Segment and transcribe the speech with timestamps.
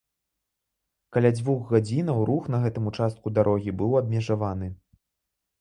[1.17, 4.67] Каля дзвюх гадзінаў рух на гэтым участку дарогі быў абмежаваны.